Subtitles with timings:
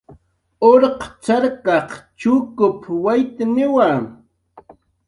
[0.69, 1.89] Urq cxarkaq
[2.19, 3.89] chukup waytniwa